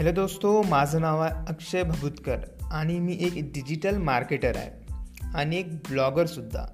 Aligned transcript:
Hello 0.00 0.12
दोस्तो 0.12 0.62
माझं 0.62 1.00
नाव 1.00 1.20
आहे 1.20 1.32
अक्षय 1.48 1.82
भभुतकर 1.82 2.36
आणि 2.72 2.98
मी 2.98 3.16
एक 3.20 3.32
डिजिटल 3.54 3.96
मार्केटर 3.96 4.56
आहे 4.56 4.70
आणि 5.34 5.56
एक 5.56 5.74
ब्लॉगरसुद्धा 5.74 6.66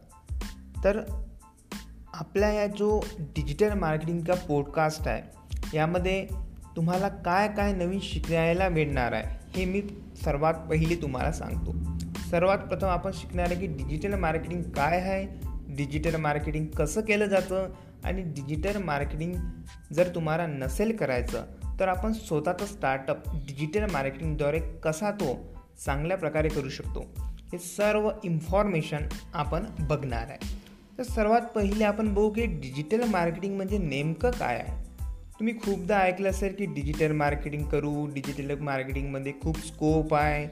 तर 0.85 1.01
आपल्या 2.15 2.53
या 2.53 2.67
जो 2.67 3.05
डिजिटल 3.19 3.73
मार्केटिंगचा 3.73 4.35
पॉडकास्ट 4.35 5.09
आहे 5.09 5.23
यामध्ये 5.77 6.27
तुम्हाला 6.77 7.09
काय 7.09 7.49
काय 7.49 7.73
नवीन 7.73 8.01
शिकायला 8.03 8.69
मिळणार 8.69 9.13
आहे 9.13 9.25
हे 9.51 9.65
मी 9.65 9.83
सर्वात 10.25 10.55
पहिले 10.55 10.95
तुम्हाला 10.95 11.33
सांगतो. 11.33 11.75
सर्वात 12.31 12.59
प्रथम 12.59 12.87
आपण 12.87 13.11
शिकणार 13.15 13.47
आहे 13.51 13.61
की 13.61 13.67
डिजिटल 13.67 14.15
मार्केटिंग 14.15 14.63
काय 14.63 15.01
आहे 15.01 15.27
डिजिटल 15.75 16.17
मार्केटिंग 16.17 16.67
कसं 16.67 17.01
केलं 17.01 17.27
जातं 17.27 17.69
आणि 18.05 18.23
डिजिटल 18.23 18.83
मार्केटिंग 18.83 19.33
जर 19.93 20.15
तुम्हाला 20.15 20.47
नसेल 20.47 20.97
करायचं 20.97 21.45
तर 21.81 21.89
आपण 21.89 22.13
स्वतःचा 22.13 22.67
स्टार्टअप 22.67 23.17
डिजिटल 23.35 23.91
मार्केटिंगद्वारे 23.91 24.59
कसा 24.59 25.11
तो 25.11 25.57
चांगल्या 25.87 26.17
प्रकारे 26.17 26.49
करू 26.49 26.69
शकतो 26.69 27.05
हे 27.53 27.59
सर्व 27.59 28.11
इन्फॉर्मेशन 28.25 28.99
आपण 29.35 29.65
बघणार 29.81 30.27
आहे. 30.29 30.39
तर 30.99 31.03
सर्वात 31.03 31.41
पहिले 31.41 31.85
आपण 31.85 32.15
बघू 32.15 32.31
की 32.31 32.47
डिजिटल 32.47 33.09
मार्केटिंग 33.09 33.57
म्हणजे 33.57 33.79
नेमकं 33.79 34.31
काय 34.31 34.57
आहे. 34.57 34.87
तुम्ही 35.39 35.59
खूपदा 35.59 35.99
ऐकलं 35.99 36.31
असेल 36.31 36.55
की 36.55 36.67
डिजिटल 36.67 37.13
मार्केटिंग 37.13 37.65
करू 37.65 38.07
डिजिटल 38.07 38.59
मार्केटिंगमध्ये 38.61 39.33
खूप 39.43 39.59
स्कोप 39.59 40.15
आहे 40.15 40.47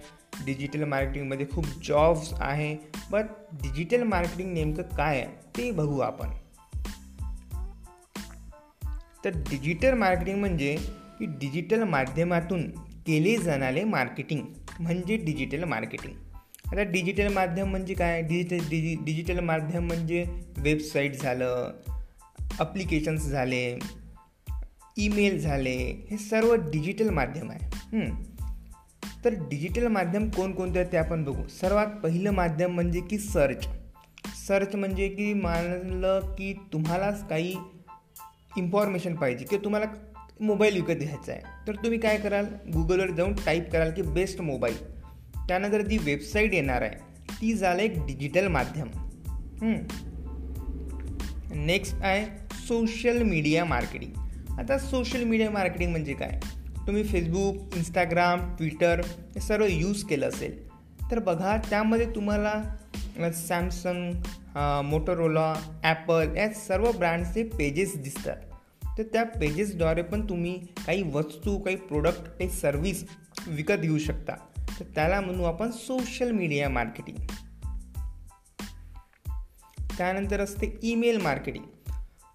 डिजिटल 0.45 0.85
मार्केटिंगमध्ये 0.85 1.47
खूप 1.53 1.65
जॉब्स 1.85 2.35
आहे 2.41 2.77
बट 3.11 3.25
डिजिटल 3.53 4.03
मार्केटिंग 4.03 4.53
नेमकं 4.53 4.83
काय 4.83 5.21
आहे 5.21 5.27
ते 5.57 5.71
बघू 5.71 6.01
आपण. 6.01 6.29
तर 9.25 9.31
डिजिटल 9.31 9.95
मार्केटिंग 9.95 10.39
म्हणजे 10.39 10.77
की 11.25 11.39
डिजिटल 11.41 11.83
माध्यमातून 11.83 12.71
केले 13.07 13.37
जाणारे 13.37 13.85
मार्केटिंग 13.85 14.41
म्हणजे 14.81 15.17
डिजिटल 15.17 15.65
मार्केटिंग 15.65 16.15
आता 16.67 16.83
डिजिटल 16.83 17.33
माध्यम 17.33 17.69
म्हणजे 17.69 17.95
काय? 17.95 18.23
डिजिटल 18.23 18.69
डिजि 18.71 18.95
डिजिटल 19.05 19.41
माध्यम 19.41 19.87
म्हणजे 19.87 20.25
वेबसाईट 20.59 21.15
झालं 21.15 21.73
अप्लिकेशन्स 22.61 23.27
झाले 23.27 23.79
ईमेल 24.97 25.39
झाले 25.39 25.77
हे 26.11 26.17
सर्व 26.19 26.55
डिजिटल 26.71 27.09
माध्यम 27.09 27.51
आहे. 27.51 28.09
तर 29.25 29.35
डिजिटल 29.51 29.87
माध्यम 29.87 30.29
कोणकोणते 30.31 30.79
आहेत 30.79 30.93
ते 30.93 30.97
आपण 30.97 31.25
बघू. 31.25 31.47
सर्वात 31.61 31.87
पहिलं 32.03 32.31
माध्यम 32.31 32.75
म्हणजे 32.75 33.01
की 33.01 33.19
सर्च 33.19 33.67
सर्च 34.47 34.75
म्हणजे 34.75 35.09
की 35.09 35.33
मानलं 35.35 36.35
की 36.35 36.53
तुम्हालाच 36.73 37.29
काही 37.29 37.55
इन्फॉर्मेशन 38.57 39.15
पाहिजे 39.15 39.45
की 39.45 39.57
तुम्हाला 39.57 39.87
मोबाईल 40.41 40.75
विकत 40.75 41.01
घ्यायचा 41.01 41.33
आहे. 41.33 41.41
तर 41.67 41.75
तुम्ही 41.75 41.99
काय 41.99 42.17
कराल? 42.17 42.47
गुगलवर 42.73 43.11
जाऊन 43.11 43.33
टाईप 43.37 43.71
कराल 43.73 43.91
की 43.91 44.03
बेस्ट 44.05 44.41
मोबाईल 44.41 44.77
त्यानंतर 45.49 45.81
जी 45.81 45.99
वेबसाईट 45.99 46.55
येणार 46.55 46.83
आहे 46.83 47.33
ती 47.41 47.53
झालं 47.55 47.83
एक 47.83 47.99
डिजिटल 48.07 48.47
माध्यम. 48.49 48.89
नेक्स्ट 51.57 52.03
आहे 52.03 52.25
सोशल 52.59 53.23
मीडिया 53.23 53.65
मार्केटिंग 53.65 54.59
आता 54.59 54.79
सोशल 54.79 55.23
मीडिया 55.25 55.51
मार्केटिंग 55.51 55.91
म्हणजे 55.91 56.15
काय? 56.15 56.39
तुम्ही 56.87 57.03
फेसबुक 57.03 57.77
इंस्टाग्राम 57.77 58.41
ट्विटर 58.57 59.01
हे 59.35 59.41
सर्व 59.41 59.65
यूज 59.65 60.03
केलं 60.05 60.29
असेल 60.29 60.63
तर 61.11 61.19
बघा 61.19 61.57
त्यामध्ये 61.71 62.07
तुम्हाला 62.15 63.31
सॅमसंग 63.33 64.13
मोटोरोला 64.85 65.53
ॲपल 65.83 66.37
या 66.37 66.49
सर्व 66.57 66.91
ब्रँडचे 66.93 67.43
पेजेस 67.49 67.97
दिसतात. 68.03 68.37
तर 68.99 69.03
त्या 69.03 69.25
पेजेसद्वारे 69.25 70.03
पण 70.03 70.29
तुम्ही 70.29 70.67
काही 70.87 71.03
वस्तू 71.03 71.59
काही 71.59 71.77
प्रोडक्ट 71.77 72.23
काही 72.23 72.51
सर्विस 72.51 73.05
विकत 73.47 73.75
घेऊ 73.75 73.99
शकता. 73.99 74.33
तर 74.81 74.85
त्याला 74.85 75.21
म्हणू 75.21 75.43
आपण 75.43 75.71
सोशल 75.71 76.31
मीडिया 76.31 76.69
मार्केटिंग 76.69 77.17
त्यानंतर 79.99 80.41
असते 80.41 80.79
ईमेल 80.83 81.21
मार्केटिंग 81.21 81.65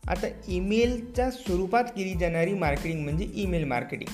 आता 0.07 0.27
ईमेलच्या 0.47 1.31
स्वरूपात 1.31 1.83
केली 1.83 2.13
जाणारी 2.13 2.53
मार्केटिंग 2.53 3.03
म्हणजे 3.03 3.29
ईमेल 3.33 3.63
मार्केटिंग 3.63 4.13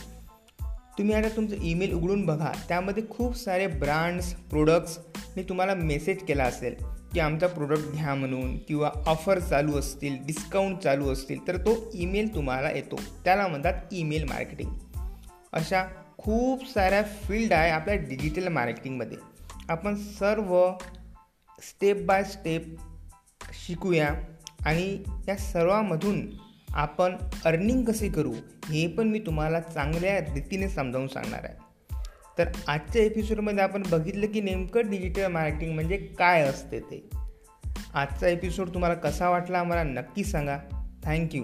तुम्ही 0.97 1.15
आता 1.15 1.29
तुमचं 1.35 1.55
ईमेल 1.61 1.93
उघडून 1.93 2.25
बघा. 2.25 2.51
त्यामध्ये 2.67 3.03
खूप 3.09 3.35
सारे 3.35 3.67
ब्रँड्स 3.67 4.33
प्रोडक्ट्स 4.33 4.99
मी 5.35 5.43
तुम्हाला 5.43 5.73
मेसेज 5.73 6.23
केला 6.23 6.43
असेल 6.43 6.75
की 7.13 7.19
आमचा 7.19 7.47
प्रोडक्ट 7.47 7.91
घ्या 7.91 8.15
म्हणून 8.15 8.57
किंवा 8.57 8.91
ऑफर 9.05 9.39
चालू 9.39 9.79
असतील 9.79 10.17
डिस्काउंट 10.25 10.77
चालू 10.77 11.11
असतील 11.11 11.47
तर 11.47 11.57
तो 11.57 11.91
ईमेल 11.93 12.35
तुम्हाला 12.35 12.71
येतो. 12.71 12.95
त्याला 13.23 13.47
म्हणतात 13.47 13.73
ईमेल 13.91 14.23
मार्केटिंग 14.23 14.69
अशा 15.53 15.83
खूप 16.17 16.73
साऱ्या 16.73 17.03
फील्ड 17.03 17.53
आहे 17.53 17.71
आपल्या 17.71 17.95
डिजिटल 17.95 18.47
मार्केटिंगमध्ये 18.47 19.17
आपण 19.69 19.95
सर्व 19.95 20.71
स्टेप 21.59 22.05
बाय 22.05 22.23
स्टेप 22.23 22.75
शिकूया 23.67 24.09
आणि 24.65 25.03
या 25.27 25.35
सर्वामधून 25.35 26.27
आपण 26.69 27.15
अर्निंग 27.45 27.85
कसे 27.85 28.09
करू 28.09 28.33
हे 28.65 28.87
पण 28.87 29.07
मी 29.07 29.19
तुम्हाला 29.19 29.59
चांगल्या 29.59 30.19
रीतीने 30.19 30.69
समजावून 30.69 31.07
सांगणार 31.07 31.41
आहे. 31.43 31.74
तर 32.37 32.47
आजच्या 32.67 33.01
एपिसोडमध्ये 33.01 33.63
आपण 33.63 33.83
बघितलं 33.91 34.27
की 34.27 34.41
नेमकं 34.41 34.89
डिजिटल 34.89 35.31
मार्केटिंग 35.31 35.73
म्हणजे 35.73 35.97
काय 35.97 36.41
असते 36.41 36.79
ते. 36.79 37.09
आजचा 37.93 38.27
एपिसोड 38.27 38.69
तुम्हाला 38.69 38.95
कसा 38.95 39.29
वाटला 39.29 39.59
आम्हाला 39.59 39.83
नक्की 39.83 40.23
सांगा. 40.23 40.57
थँक्यू 41.03 41.43